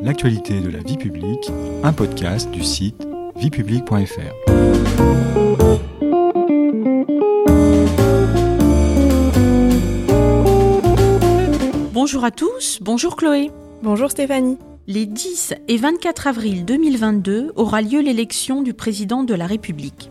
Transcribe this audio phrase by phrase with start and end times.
[0.00, 1.50] l'actualité de la vie publique,
[1.82, 4.34] un podcast du site viepublique.fr.
[11.92, 13.50] Bonjour à tous, bonjour Chloé.
[13.82, 14.58] Bonjour Stéphanie.
[14.86, 20.10] Les 10 et 24 avril 2022 aura lieu l'élection du président de la République.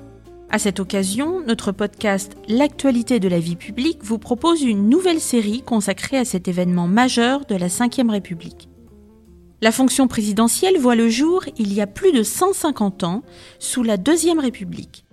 [0.50, 5.62] À cette occasion, notre podcast L'actualité de la vie publique vous propose une nouvelle série
[5.62, 8.70] consacrée à cet événement majeur de la Ve République.
[9.60, 13.24] La fonction présidentielle voit le jour il y a plus de 150 ans,
[13.58, 15.06] sous la Deuxième République.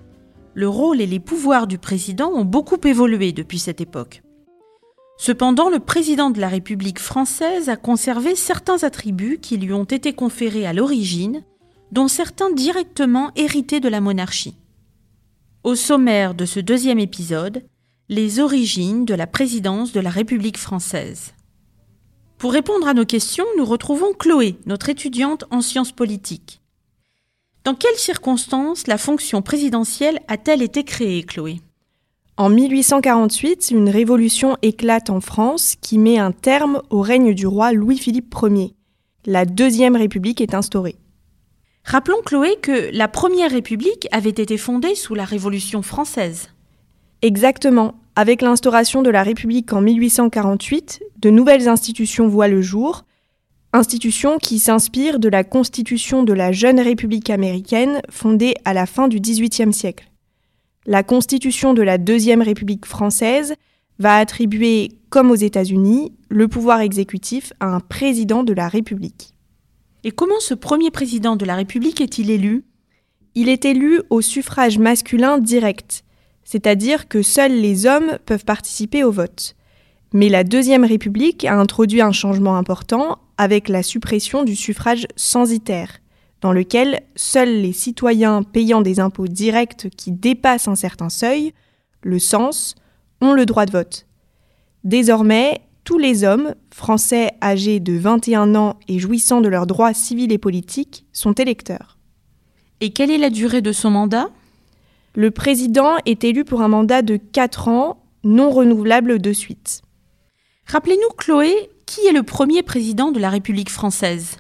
[0.53, 4.23] Le rôle et les pouvoirs du président ont beaucoup évolué depuis cette époque.
[5.17, 10.13] Cependant, le président de la République française a conservé certains attributs qui lui ont été
[10.13, 11.43] conférés à l'origine,
[11.91, 14.57] dont certains directement hérités de la monarchie.
[15.63, 17.65] Au sommaire de ce deuxième épisode,
[18.11, 21.34] les origines de la présidence de la République française.
[22.39, 26.61] Pour répondre à nos questions, nous retrouvons Chloé, notre étudiante en sciences politiques.
[27.65, 31.61] Dans quelles circonstances la fonction présidentielle a-t-elle été créée, Chloé?
[32.37, 37.73] En 1848, une révolution éclate en France qui met un terme au règne du roi
[37.73, 38.75] Louis-Philippe Ier.
[39.25, 40.97] La Deuxième République est instaurée.
[41.85, 46.49] Rappelons, Chloé, que la Première République avait été fondée sous la Révolution française.
[47.23, 47.95] Exactement.
[48.17, 53.07] Avec l'instauration de la République en 1848, de nouvelles institutions voient le jour,
[53.73, 59.09] institutions qui s'inspirent de la constitution de la jeune République américaine fondée à la fin
[59.09, 60.11] du XVIIIe siècle.
[60.85, 63.55] La constitution de la Deuxième République française
[63.99, 69.33] va attribuer, comme aux États-Unis, le pouvoir exécutif à un président de la République.
[70.05, 72.67] Et comment ce premier président de la République est-il élu?
[73.35, 76.05] Il est élu au suffrage masculin direct,
[76.45, 79.57] c'est-à-dire que seuls les hommes peuvent participer au vote.
[80.15, 85.99] Mais la Deuxième République a introduit un changement important avec la suppression du suffrage censitaire,
[86.41, 91.53] dans lequel seuls les citoyens payant des impôts directs qui dépassent un certain seuil,
[92.03, 92.77] le sens,
[93.21, 94.07] ont le droit de vote.
[94.85, 100.31] Désormais, tous les hommes, français âgés de 21 ans et jouissant de leurs droits civils
[100.31, 101.99] et politiques, sont électeurs.
[102.81, 104.29] Et quelle est la durée de son mandat?
[105.17, 109.83] Le président est élu pour un mandat de 4 ans, non renouvelable de suite.
[110.67, 114.39] Rappelez-nous, Chloé, qui est le premier président de la République française?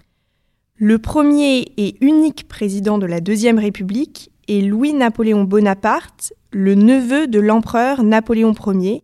[0.76, 7.40] Le premier et unique président de la Deuxième République est Louis-Napoléon Bonaparte, le neveu de
[7.40, 9.02] l'empereur Napoléon Ier,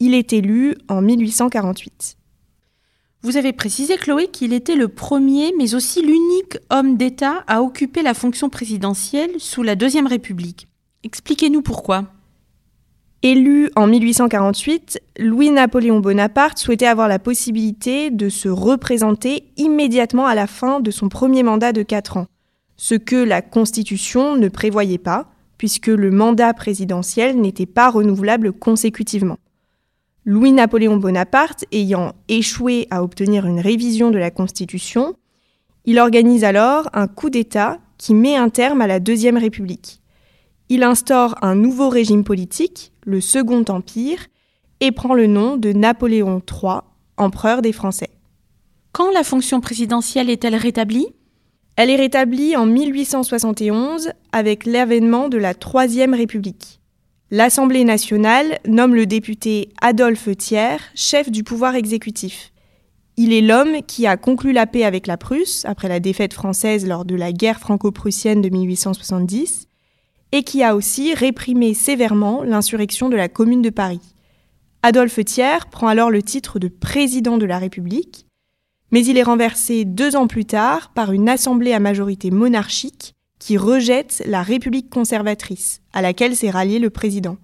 [0.00, 2.16] il est élu en 1848.
[3.22, 8.02] Vous avez précisé, Chloé, qu'il était le premier, mais aussi l'unique homme d'État à occuper
[8.02, 10.68] la fonction présidentielle sous la Deuxième République.
[11.02, 12.04] Expliquez-nous pourquoi.
[13.24, 20.46] Élu en 1848, Louis-Napoléon Bonaparte souhaitait avoir la possibilité de se représenter immédiatement à la
[20.46, 22.26] fin de son premier mandat de 4 ans,
[22.76, 29.38] ce que la Constitution ne prévoyait pas, puisque le mandat présidentiel n'était pas renouvelable consécutivement.
[30.24, 35.16] Louis-Napoléon Bonaparte ayant échoué à obtenir une révision de la Constitution,
[35.86, 40.00] il organise alors un coup d'État qui met un terme à la Deuxième République.
[40.70, 44.26] Il instaure un nouveau régime politique, le Second Empire,
[44.80, 46.80] et prend le nom de Napoléon III,
[47.16, 48.10] empereur des Français.
[48.92, 51.06] Quand la fonction présidentielle est-elle rétablie?
[51.76, 56.80] Elle est rétablie en 1871 avec l'avènement de la Troisième République.
[57.30, 62.52] L'Assemblée nationale nomme le député Adolphe Thiers chef du pouvoir exécutif.
[63.16, 66.86] Il est l'homme qui a conclu la paix avec la Prusse après la défaite française
[66.86, 69.67] lors de la guerre franco-prussienne de 1870
[70.32, 74.00] et qui a aussi réprimé sévèrement l'insurrection de la Commune de Paris.
[74.82, 78.26] Adolphe Thiers prend alors le titre de président de la République,
[78.90, 83.56] mais il est renversé deux ans plus tard par une assemblée à majorité monarchique qui
[83.56, 87.36] rejette la République conservatrice, à laquelle s'est rallié le président.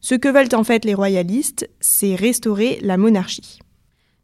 [0.00, 3.60] Ce que veulent en fait les royalistes, c'est restaurer la monarchie.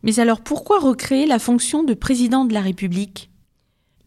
[0.02, 3.30] Mais alors pourquoi recréer la fonction de président de la République?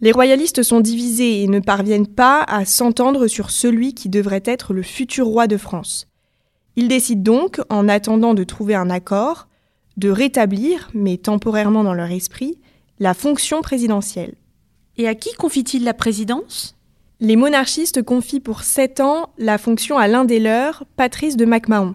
[0.04, 4.74] Les royalistes sont divisés et ne parviennent pas à s'entendre sur celui qui devrait être
[4.74, 6.08] le futur roi de France.
[6.76, 9.48] Ils décident donc, en attendant de trouver un accord,
[9.98, 12.58] de rétablir, mais temporairement dans leur esprit,
[13.00, 14.34] la fonction présidentielle.
[14.98, 16.76] Et à qui confie-t-il la présidence?
[17.20, 21.94] Les monarchistes confient pour sept ans la fonction à l'un des leurs, Patrice de MacMahon.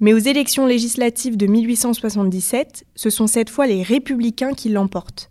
[0.00, 5.30] Mais aux élections législatives de 1877, ce sont cette fois les républicains qui l'emportent.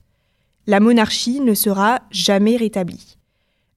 [0.65, 3.17] La monarchie ne sera jamais rétablie.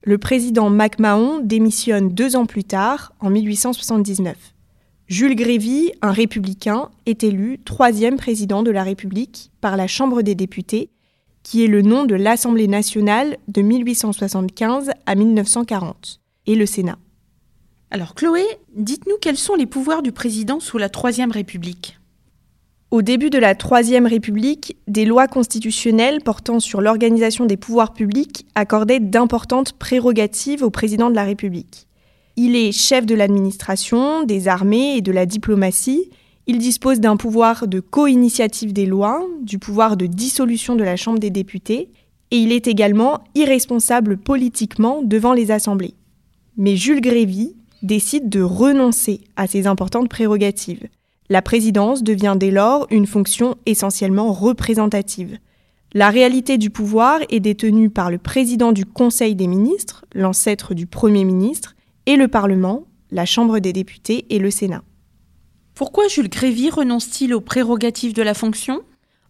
[0.05, 4.37] Le président MacMahon démissionne deux ans plus tard, en 1879.
[5.09, 10.37] Jules Grévy, un républicain, est élu troisième président de la République par la Chambre des
[10.37, 10.91] députés,
[11.43, 16.99] qui est le nom de l'Assemblée nationale de 1875 à 1940, et le Sénat.
[17.91, 18.44] Alors Chloé,
[18.77, 21.95] dites-nous quels sont les pouvoirs du président sous la Troisième République?
[22.96, 28.46] Au début de la Troisième République, des lois constitutionnelles portant sur l'organisation des pouvoirs publics
[28.54, 31.88] accordaient d'importantes prérogatives au président de la République.
[32.37, 36.08] Il est chef de l'administration, des armées et de la diplomatie.
[36.46, 41.19] Il dispose d'un pouvoir de co-initiative des lois, du pouvoir de dissolution de la Chambre
[41.19, 41.90] des députés,
[42.31, 45.93] et il est également irresponsable politiquement devant les assemblées.
[46.56, 50.88] Mais Jules Grévy, décide de renoncer à ces importantes prérogatives.
[51.28, 55.38] La présidence devient dès lors une fonction essentiellement représentative.
[55.93, 60.87] La réalité du pouvoir est détenue par le président du Conseil des ministres, l'ancêtre du
[60.87, 61.75] Premier ministre,
[62.06, 64.82] et le Parlement, la Chambre des députés et le Sénat.
[65.75, 68.82] Pourquoi Jules Grévy renonce-t-il aux prérogatives de la fonction?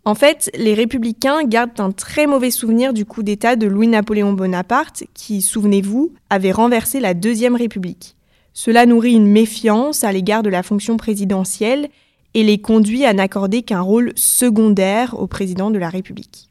[0.04, 5.04] En fait, les républicains gardent un très mauvais souvenir du coup d'État de Louis-Napoléon Bonaparte,
[5.14, 8.15] qui, souvenez-vous, avait renversé la Deuxième République.
[8.58, 11.90] Cela nourrit une méfiance à l'égard de la fonction présidentielle
[12.32, 16.48] et les conduit à n'accorder qu'un rôle secondaire au président de la République.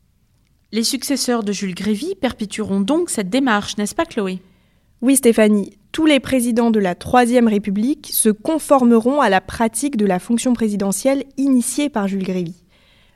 [0.71, 4.39] Les successeurs de Jules Grévy perpétueront donc cette démarche, n'est-ce pas Chloé?
[5.01, 10.05] Oui Stéphanie, tous les présidents de la Troisième République se conformeront à la pratique de
[10.05, 12.53] la fonction présidentielle initiée par Jules Grévy.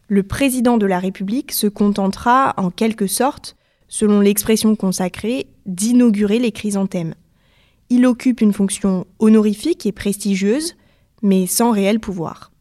[0.07, 3.55] Le président de la République se contentera, en quelque sorte,
[3.87, 7.13] selon l'expression consacrée, d'inaugurer les chrysanthèmes.
[7.89, 10.75] Il occupe une fonction honorifique et prestigieuse,
[11.21, 12.51] mais sans réel pouvoir.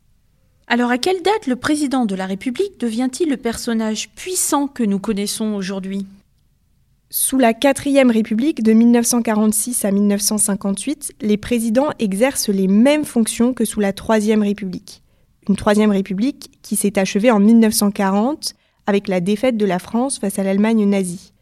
[0.67, 4.99] Alors à quelle date le président de la République devient-il le personnage puissant que nous
[4.99, 6.07] connaissons aujourd'hui?
[7.11, 13.65] Sous la quatrième République de 1946 à 1958, les présidents exercent les mêmes fonctions que
[13.65, 15.03] sous la troisième République.
[15.49, 18.55] Une troisième République qui s'est achevée en 1940
[18.85, 21.33] avec la défaite de la France face à l'Allemagne nazie.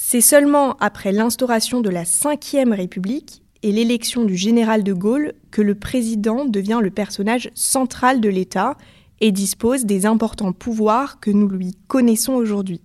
[0.00, 5.60] C'est seulement après l'instauration de la Ve République et l'élection du général de Gaulle que
[5.60, 8.76] le président devient le personnage central de l'État
[9.20, 12.80] et dispose des importants pouvoirs que nous lui connaissons aujourd'hui.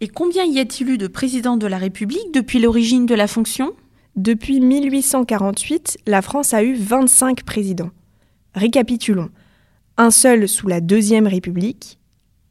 [0.00, 3.72] Et combien y a-t-il eu de présidents de la République depuis l'origine de la fonction?
[4.14, 7.90] Depuis 1848, la France a eu 25 présidents.
[8.54, 9.30] Récapitulons.
[9.96, 11.98] Un seul sous la Deuxième République,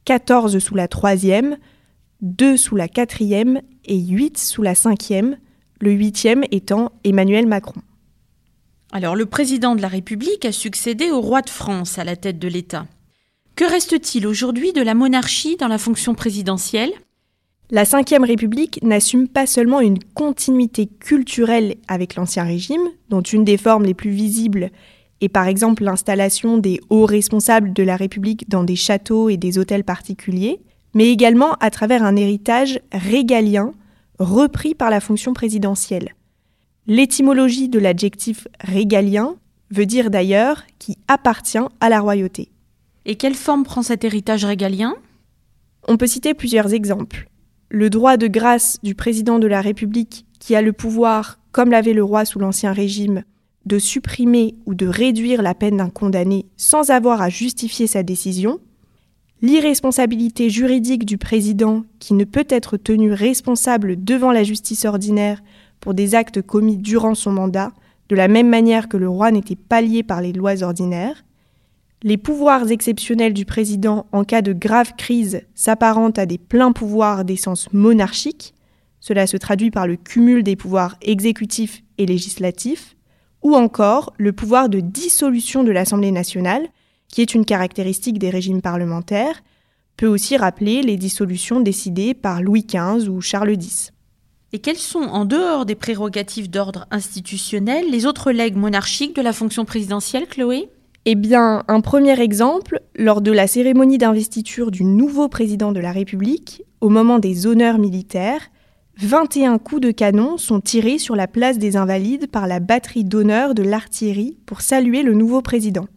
[0.03, 1.55] 14 sous la Troisième,
[2.21, 5.37] 2 sous la quatrième et 8 sous la cinquième,
[5.79, 7.81] le huitième étant Emmanuel Macron.
[8.91, 12.39] Alors le président de la République a succédé au roi de France à la tête
[12.39, 12.87] de l'État.
[13.55, 16.91] Que reste-t-il aujourd'hui de la monarchie dans la fonction présidentielle?
[17.71, 23.57] La Ve République n'assume pas seulement une continuité culturelle avec l'Ancien Régime, dont une des
[23.57, 24.71] formes les plus visibles
[25.21, 29.57] est par exemple l'installation des hauts responsables de la République dans des châteaux et des
[29.57, 30.59] hôtels particuliers,
[30.95, 33.73] mais également à travers un héritage régalien
[34.17, 36.15] repris par la fonction présidentielle.
[36.87, 39.35] L'étymologie de l'adjectif régalien
[39.71, 42.49] veut dire d'ailleurs qui appartient à la royauté.
[43.05, 44.95] Et quelle forme prend cet héritage régalien?
[45.87, 47.29] On peut citer plusieurs exemples.
[47.69, 51.93] Le droit de grâce du président de la République qui a le pouvoir, comme l'avait
[51.93, 53.23] le roi sous l'Ancien Régime,
[53.65, 58.59] de supprimer ou de réduire la peine d'un condamné sans avoir à justifier sa décision,
[59.41, 65.41] l'irresponsabilité juridique du président qui ne peut être tenu responsable devant la justice ordinaire
[65.79, 67.71] pour des actes commis durant son mandat,
[68.09, 71.25] de la même manière que le roi n'était pas lié par les lois ordinaires,
[72.03, 77.25] les pouvoirs exceptionnels du président en cas de grave crise s'apparentent à des pleins pouvoirs
[77.25, 78.53] d'essence monarchique,
[78.99, 82.95] cela se traduit par le cumul des pouvoirs exécutifs et législatifs,
[83.41, 86.67] ou encore le pouvoir de dissolution de l'Assemblée nationale,
[87.15, 89.41] qui est une caractéristique des régimes parlementaires,
[89.95, 93.93] peut aussi rappeler les dissolutions décidées par Louis XV ou Charles X.
[94.51, 99.31] Et quels sont, en dehors des prérogatives d'ordre institutionnel, les autres legs monarchiques de la
[99.31, 100.67] fonction présidentielle, Chloé?
[101.05, 105.93] Eh bien, un premier exemple, lors de la cérémonie d'investiture du nouveau président de la
[105.93, 108.49] République, au moment des honneurs militaires,
[108.97, 113.55] 21 coups de canon sont tirés sur la place des Invalides par la batterie d'honneur
[113.55, 115.87] de l'artillerie pour saluer le nouveau président.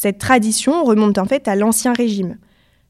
[0.00, 2.38] Cette tradition remonte en fait à l'Ancien Régime.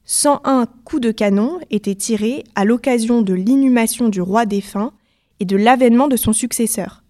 [0.05, 4.93] 101 coups de canon étaient tirés à l'occasion de l'inhumation du roi défunt
[5.39, 7.01] et de l'avènement de son successeur.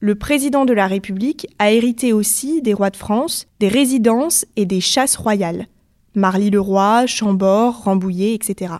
[0.00, 4.66] Le président de la République a hérité aussi des rois de France, des résidences et
[4.66, 5.68] des chasses royales,
[6.16, 8.74] Marly-le-Roi, Chambord, Rambouillet, etc.,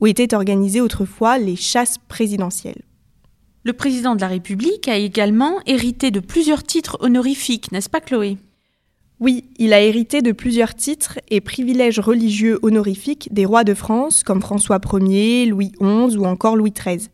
[0.00, 2.82] où étaient organisées autrefois les chasses présidentielles.
[3.62, 8.36] Le président de la République a également hérité de plusieurs titres honorifiques, n'est-ce pas Chloé?
[9.20, 14.24] Oui, il a hérité de plusieurs titres et privilèges religieux honorifiques des rois de France
[14.24, 17.08] comme François Ier, Louis XI ou encore Louis XIII.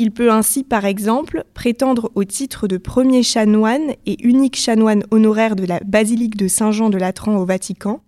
[0.00, 5.54] Il peut ainsi, par exemple, prétendre au titre de premier chanoine et unique chanoine honoraire
[5.54, 8.00] de la basilique de Saint-Jean de Latran au Vatican,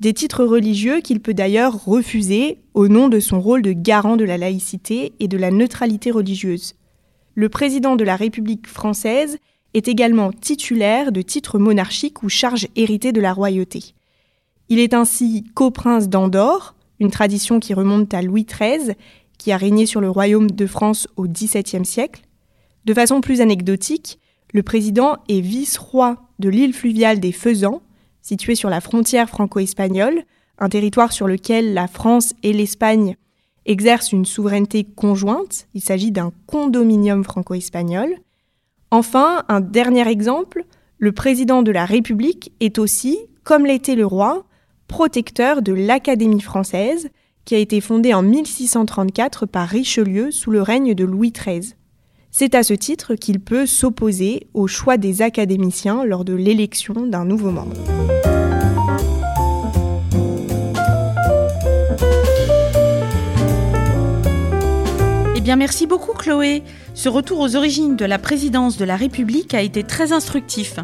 [0.00, 4.24] des titres religieux qu'il peut d'ailleurs refuser au nom de son rôle de garant de
[4.24, 6.74] la laïcité et de la neutralité religieuse.
[7.36, 9.38] Le président de la République française
[9.74, 13.94] est également titulaire de titres monarchiques ou charges héritées de la royauté.
[14.68, 18.94] Il est ainsi coprince d'Andorre, une tradition qui remonte à Louis XIII,
[19.38, 22.22] qui a régné sur le royaume de France au XVIIe siècle.
[22.84, 24.18] De façon plus anecdotique,
[24.52, 27.82] le président est vice-roi de l'île fluviale des Faisans,
[28.22, 30.24] située sur la frontière franco-espagnole,
[30.58, 33.16] un territoire sur lequel la France et l'Espagne
[33.66, 35.68] exercent une souveraineté conjointe.
[35.74, 38.14] Il s'agit d'un condominium franco-espagnol.
[38.92, 40.64] Enfin, un dernier exemple,
[40.98, 44.44] le président de la République est aussi, comme l'était le roi,
[44.88, 47.08] protecteur de l'Académie française,
[47.44, 51.74] qui a été fondée en 1634 par Richelieu sous le règne de Louis XIII.
[52.32, 57.24] C'est à ce titre qu'il peut s'opposer au choix des académiciens lors de l'élection d'un
[57.24, 57.76] nouveau membre.
[65.36, 66.64] Eh bien, merci beaucoup Chloé.
[66.94, 70.76] Ce retour aux origines de la présidence de la République a été très instructif.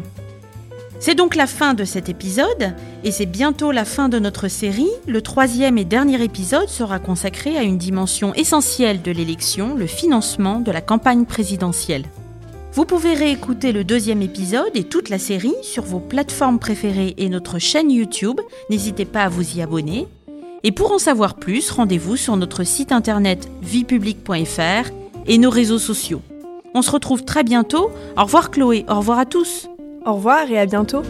[0.99, 2.73] C'est donc la fin de cet épisode,
[3.03, 4.89] et c'est bientôt la fin de notre série.
[5.05, 10.59] Le troisième et dernier épisode sera consacré à une dimension essentielle de l'élection, le financement
[10.59, 12.05] de la campagne présidentielle.
[12.73, 17.29] Vous pouvez réécouter le deuxième épisode et toute la série sur vos plateformes préférées et
[17.29, 18.39] notre chaîne YouTube.
[18.69, 20.07] N'hésitez pas à vous y abonner.
[20.63, 24.91] Et pour en savoir plus, rendez-vous sur notre site internet viepublique.fr
[25.27, 26.21] et nos réseaux sociaux.
[26.73, 27.89] On se retrouve très bientôt.
[28.17, 29.67] Au revoir Chloé, au revoir à tous.
[30.05, 31.01] Au revoir et à bientôt.